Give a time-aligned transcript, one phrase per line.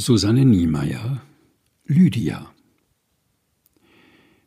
[0.00, 1.22] Susanne Niemeyer
[1.84, 2.52] Lydia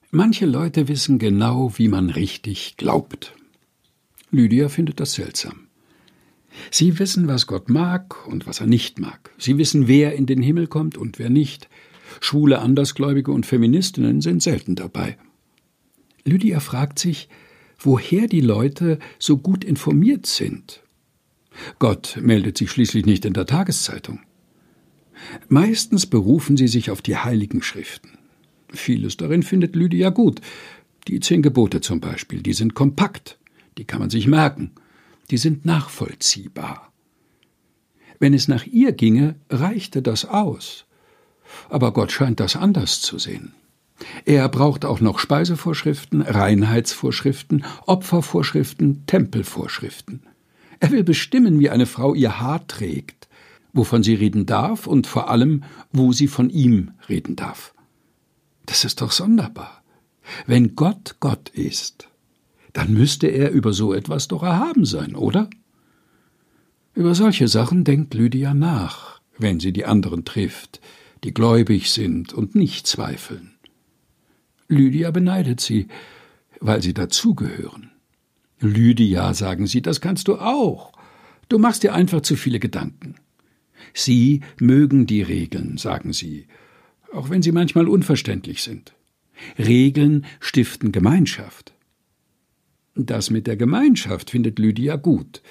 [0.09, 3.33] Manche Leute wissen genau, wie man richtig glaubt.
[4.32, 5.67] Lydia findet das seltsam.
[6.72, 9.32] Sie wissen, was Gott mag und was er nicht mag.
[9.38, 11.68] Sie wissen, wer in den Himmel kommt und wer nicht.
[12.21, 15.18] Schwule Andersgläubige und Feministinnen sind selten dabei.
[16.23, 17.27] Lydia fragt sich,
[17.77, 20.81] woher die Leute so gut informiert sind.
[21.77, 24.21] Gott meldet sich schließlich nicht in der Tageszeitung.
[25.50, 28.18] Meistens berufen sie sich auf die heiligen Schriften.
[28.71, 30.42] Vieles darin findet Lydia gut.
[31.07, 33.38] Die zehn Gebote zum Beispiel, die sind kompakt,
[33.78, 34.72] die kann man sich merken,
[35.30, 36.92] die sind nachvollziehbar.
[38.20, 40.86] Wenn es nach ihr ginge, reichte das aus.
[41.70, 43.54] Aber Gott scheint das anders zu sehen.
[44.26, 50.24] Er braucht auch noch Speisevorschriften, Reinheitsvorschriften, Opfervorschriften, Tempelvorschriften.
[50.80, 53.21] Er will bestimmen, wie eine Frau ihr Haar trägt,
[53.74, 57.74] wovon sie reden darf und vor allem, wo sie von ihm reden darf.
[58.66, 59.84] Das ist doch sonderbar.
[60.46, 62.10] Wenn Gott Gott ist,
[62.74, 65.50] dann müsste er über so etwas doch erhaben sein, oder?
[66.94, 70.81] Über solche Sachen denkt Lydia nach, wenn sie die anderen trifft,
[71.23, 73.53] die gläubig sind und nicht zweifeln.
[74.67, 75.88] Lydia beneidet sie,
[76.59, 77.91] weil sie dazugehören.
[78.59, 80.94] Lydia, sagen sie, das kannst du auch.
[81.50, 83.16] Du machst dir einfach zu viele Gedanken.
[83.93, 86.47] Sie mögen die Regeln, sagen sie,
[87.13, 88.93] auch wenn sie manchmal unverständlich sind.
[89.57, 91.73] Regeln stiften Gemeinschaft.
[92.95, 95.41] Das mit der Gemeinschaft findet Lydia gut.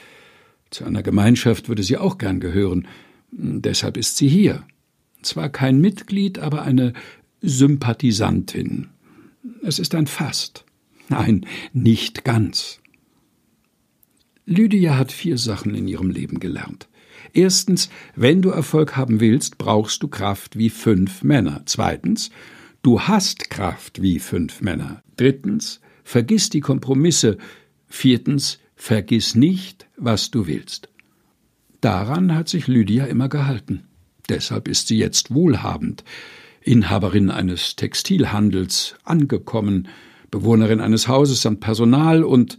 [0.71, 2.87] Zu einer Gemeinschaft würde sie auch gern gehören.
[3.33, 4.65] Deshalb ist sie hier.
[5.23, 6.93] Zwar kein Mitglied, aber eine
[7.41, 8.89] Sympathisantin.
[9.63, 10.65] Es ist ein Fast.
[11.09, 12.81] Nein, nicht ganz.
[14.47, 16.89] Lydia hat vier Sachen in ihrem Leben gelernt.
[17.33, 21.63] Erstens, wenn du Erfolg haben willst, brauchst du Kraft wie fünf Männer.
[21.67, 22.31] Zweitens,
[22.83, 25.03] du hast Kraft wie fünf Männer.
[25.17, 27.39] Drittens, vergiss die Kompromisse.
[27.87, 30.89] Viertens, vergiss nicht, was du willst.
[31.81, 33.85] Daran hat sich Lydia immer gehalten.
[34.29, 36.05] Deshalb ist sie jetzt wohlhabend,
[36.63, 39.89] Inhaberin eines Textilhandels, angekommen,
[40.31, 42.59] Bewohnerin eines Hauses samt Personal und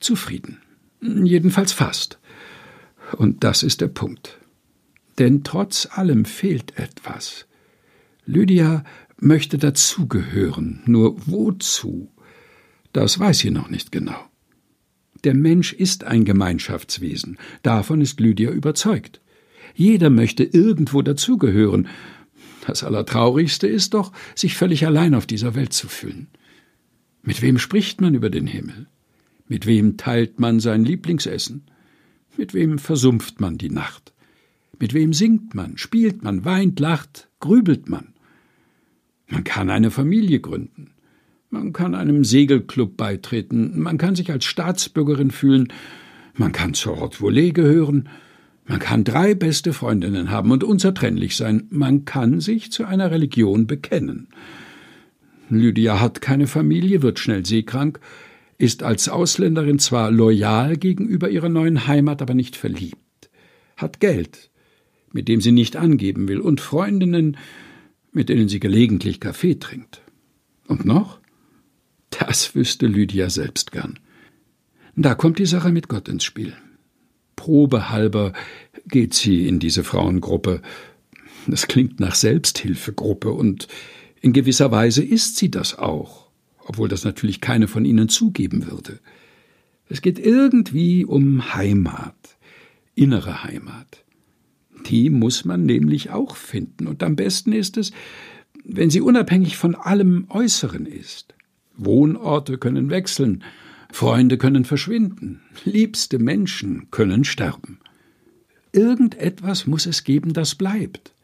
[0.00, 0.58] zufrieden.
[1.00, 2.18] Jedenfalls fast.
[3.16, 4.38] Und das ist der Punkt.
[5.18, 7.46] Denn trotz allem fehlt etwas.
[8.24, 8.84] Lydia
[9.18, 12.10] möchte dazugehören, nur wozu?
[12.92, 14.18] Das weiß sie noch nicht genau.
[15.24, 19.20] Der Mensch ist ein Gemeinschaftswesen, davon ist Lydia überzeugt.
[19.74, 21.88] Jeder möchte irgendwo dazugehören.
[22.66, 26.28] Das Allertraurigste ist doch, sich völlig allein auf dieser Welt zu fühlen.
[27.22, 28.86] Mit wem spricht man über den Himmel?
[29.46, 31.64] Mit wem teilt man sein Lieblingsessen?
[32.40, 34.14] Mit wem versumpft man die Nacht?
[34.78, 38.14] Mit wem singt man, spielt man, weint, lacht, grübelt man?
[39.28, 40.92] Man kann eine Familie gründen.
[41.50, 43.78] Man kann einem Segelclub beitreten.
[43.78, 45.70] Man kann sich als Staatsbürgerin fühlen.
[46.32, 48.08] Man kann zur Haute Volée gehören.
[48.66, 51.64] Man kann drei beste Freundinnen haben und unzertrennlich sein.
[51.68, 54.28] Man kann sich zu einer Religion bekennen.
[55.50, 58.00] Lydia hat keine Familie, wird schnell seekrank,
[58.60, 63.30] ist als Ausländerin zwar loyal gegenüber ihrer neuen Heimat, aber nicht verliebt,
[63.76, 64.50] hat Geld,
[65.12, 67.38] mit dem sie nicht angeben will, und Freundinnen,
[68.12, 70.02] mit denen sie gelegentlich Kaffee trinkt.
[70.66, 71.20] Und noch?
[72.10, 73.98] Das wüsste Lydia selbst gern.
[74.94, 76.52] Da kommt die Sache mit Gott ins Spiel.
[77.36, 78.34] Probehalber
[78.86, 80.60] geht sie in diese Frauengruppe.
[81.46, 83.68] Das klingt nach Selbsthilfegruppe und
[84.20, 86.19] in gewisser Weise ist sie das auch
[86.70, 89.00] obwohl das natürlich keine von ihnen zugeben würde.
[89.88, 92.14] Es geht irgendwie um Heimat,
[92.94, 94.04] innere Heimat.
[94.86, 97.90] Die muss man nämlich auch finden, und am besten ist es,
[98.64, 101.34] wenn sie unabhängig von allem Äußeren ist.
[101.76, 103.42] Wohnorte können wechseln,
[103.90, 107.80] Freunde können verschwinden, liebste Menschen können sterben.
[108.70, 111.14] Irgendetwas muss es geben, das bleibt,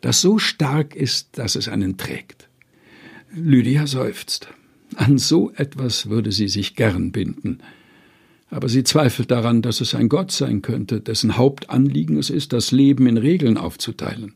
[0.00, 2.48] das so stark ist, dass es einen trägt.
[3.34, 4.46] Lydia seufzt.
[4.96, 7.58] An so etwas würde sie sich gern binden.
[8.50, 12.70] Aber sie zweifelt daran, dass es ein Gott sein könnte, dessen Hauptanliegen es ist, das
[12.70, 14.34] Leben in Regeln aufzuteilen.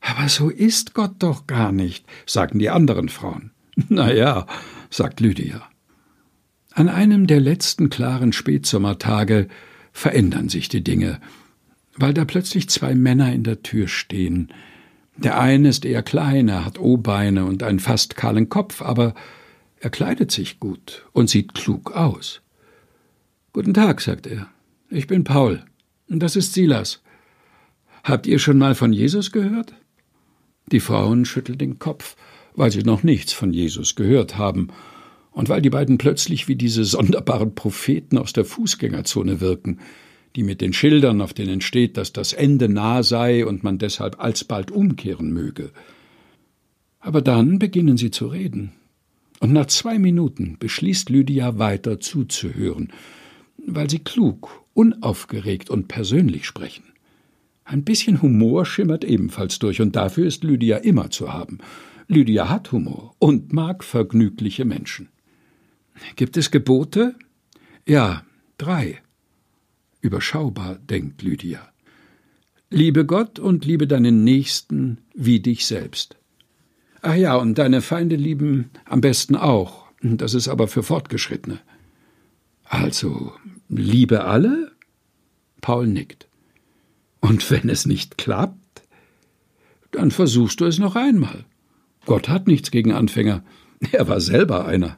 [0.00, 3.50] Aber so ist Gott doch gar nicht, sagen die anderen Frauen.
[3.88, 4.46] Na ja,
[4.90, 5.62] sagt Lydia.
[6.72, 9.48] An einem der letzten klaren Spätsommertage
[9.92, 11.20] verändern sich die Dinge,
[11.96, 14.52] weil da plötzlich zwei Männer in der Tür stehen.
[15.16, 19.14] Der eine ist eher klein, er hat O-Beine und einen fast kahlen Kopf, aber
[19.80, 22.40] er kleidet sich gut und sieht klug aus.
[23.52, 24.48] Guten Tag, sagt er.
[24.90, 25.64] Ich bin Paul.
[26.08, 27.02] Und das ist Silas.
[28.02, 29.74] Habt ihr schon mal von Jesus gehört?
[30.72, 32.16] Die Frauen schütteln den Kopf,
[32.54, 34.68] weil sie noch nichts von Jesus gehört haben
[35.30, 39.78] und weil die beiden plötzlich wie diese sonderbaren Propheten aus der Fußgängerzone wirken,
[40.36, 44.20] die mit den Schildern, auf denen steht, dass das Ende nah sei und man deshalb
[44.20, 45.70] alsbald umkehren möge.
[47.00, 48.72] Aber dann beginnen sie zu reden.
[49.40, 52.92] Und nach zwei Minuten beschließt Lydia weiter zuzuhören,
[53.66, 56.84] weil sie klug, unaufgeregt und persönlich sprechen.
[57.64, 61.58] Ein bisschen Humor schimmert ebenfalls durch, und dafür ist Lydia immer zu haben.
[62.06, 65.08] Lydia hat Humor und mag vergnügliche Menschen.
[66.16, 67.14] Gibt es Gebote?
[67.86, 68.24] Ja,
[68.56, 69.02] drei.
[70.00, 71.68] Überschaubar, denkt Lydia.
[72.70, 76.17] Liebe Gott und liebe deinen Nächsten wie dich selbst.
[77.02, 79.86] Ach ja, und deine Feinde lieben am besten auch.
[80.02, 81.60] Das ist aber für Fortgeschrittene.
[82.64, 83.32] Also,
[83.68, 84.72] liebe alle?
[85.60, 86.28] Paul nickt.
[87.20, 88.82] Und wenn es nicht klappt,
[89.90, 91.44] dann versuchst du es noch einmal.
[92.06, 93.42] Gott hat nichts gegen Anfänger.
[93.92, 94.96] Er war selber einer.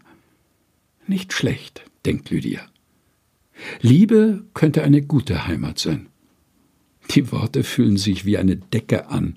[1.07, 2.61] Nicht schlecht, denkt Lydia.
[3.81, 6.09] Liebe könnte eine gute Heimat sein.
[7.11, 9.37] Die Worte fühlen sich wie eine Decke an.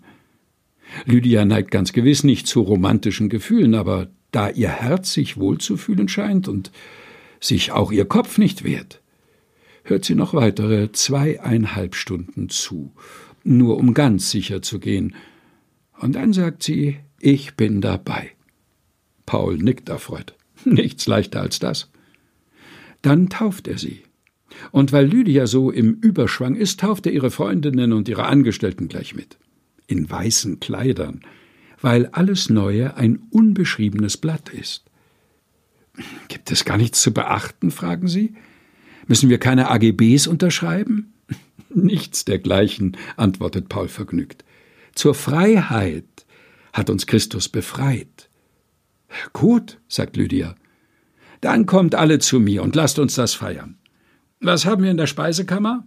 [1.06, 6.48] Lydia neigt ganz gewiss nicht zu romantischen Gefühlen, aber da ihr Herz sich wohlzufühlen scheint
[6.48, 6.72] und
[7.40, 9.02] sich auch ihr Kopf nicht wehrt,
[9.84, 12.94] hört sie noch weitere zweieinhalb Stunden zu,
[13.44, 15.16] nur um ganz sicher zu gehen.
[16.00, 18.32] Und dann sagt sie, ich bin dabei.
[19.26, 20.36] Paul nickt erfreut.
[20.66, 21.90] Nichts leichter als das.
[23.02, 24.04] Dann tauft er sie.
[24.72, 29.16] Und weil Lydia so im Überschwang ist, tauft er ihre Freundinnen und ihre Angestellten gleich
[29.16, 29.38] mit.
[29.94, 31.22] In weißen Kleidern,
[31.80, 34.86] weil alles Neue ein unbeschriebenes Blatt ist.
[36.30, 37.70] Gibt es gar nichts zu beachten?
[37.70, 38.34] fragen sie.
[39.06, 41.14] Müssen wir keine AGBs unterschreiben?
[41.70, 44.44] Nichts dergleichen, antwortet Paul vergnügt.
[44.96, 46.26] Zur Freiheit
[46.74, 48.32] hat uns Christus befreit.
[49.32, 50.56] Gut, sagt Lydia.
[51.40, 53.78] Dann kommt alle zu mir und lasst uns das feiern.
[54.40, 55.86] Was haben wir in der Speisekammer?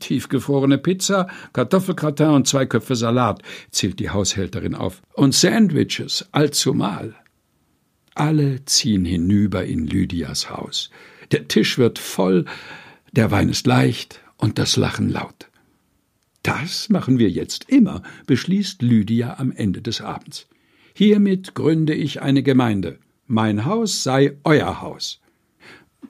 [0.00, 5.02] Tiefgefrorene Pizza, Kartoffelgratin und zwei Köpfe Salat, zählt die Haushälterin auf.
[5.14, 7.14] Und Sandwiches, allzumal.
[8.14, 10.90] Alle ziehen hinüber in Lydias Haus.
[11.30, 12.44] Der Tisch wird voll,
[13.12, 15.48] der Wein ist leicht und das Lachen laut.
[16.42, 20.48] Das machen wir jetzt immer, beschließt Lydia am Ende des Abends.
[20.94, 22.98] Hiermit gründe ich eine Gemeinde.
[23.26, 25.20] Mein Haus sei euer Haus.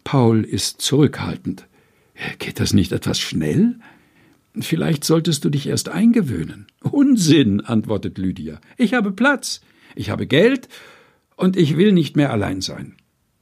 [0.02, 1.68] Paul ist zurückhaltend.
[2.38, 3.78] Geht das nicht etwas schnell?
[4.60, 6.66] Vielleicht solltest du dich erst eingewöhnen.
[6.82, 8.60] Unsinn, antwortet Lydia.
[8.76, 9.62] Ich habe Platz,
[9.94, 10.68] ich habe Geld
[11.36, 12.96] und ich will nicht mehr allein sein.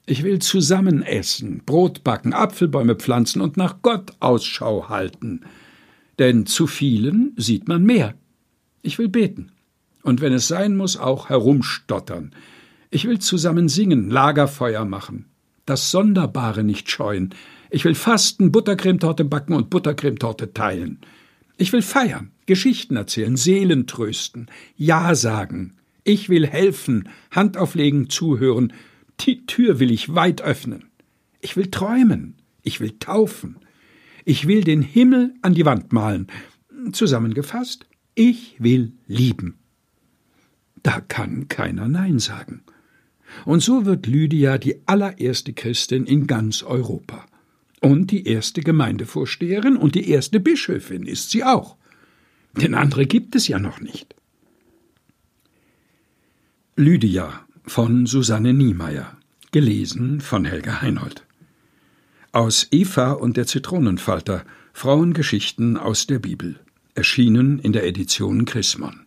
[0.07, 5.43] Ich will zusammen essen, Brot backen, Apfelbäume pflanzen und nach Gott Ausschau halten.
[6.19, 8.15] Denn zu vielen sieht man mehr.
[8.83, 9.53] Ich will beten.
[10.03, 12.33] Und wenn es sein muss, auch herumstottern.
[12.91, 15.27] Ich will zusammen singen, Lagerfeuer machen,
[15.67, 17.35] das Sonderbare nicht scheuen.
[17.71, 20.99] Ich will fasten, Buttercremetorte backen und Buttercremetorte teilen.
[21.57, 25.77] Ich will feiern, Geschichten erzählen, Seelen trösten, Ja sagen.
[26.05, 28.73] Ich will helfen, Hand auflegen, zuhören.
[29.21, 30.91] Die Tür will ich weit öffnen.
[31.41, 32.35] Ich will träumen.
[32.63, 33.59] Ich will taufen.
[34.25, 36.27] Ich will den Himmel an die Wand malen.
[36.93, 39.59] Zusammengefasst, ich will lieben.
[40.83, 42.63] Da kann keiner Nein sagen.
[43.45, 47.27] Und so wird Lydia die allererste Christin in ganz Europa.
[47.81, 51.77] Und die erste Gemeindevorsteherin und die erste Bischöfin ist sie auch.
[52.53, 54.15] Denn andere gibt es ja noch nicht.
[56.77, 59.17] Lydia von Susanne Niemeyer,
[59.53, 61.25] gelesen von Helga Heinold.
[62.33, 66.61] Aus Eva und der Zitronenfalter Frauengeschichten aus der Bibel,
[66.95, 69.07] erschienen in der Edition Chrismon.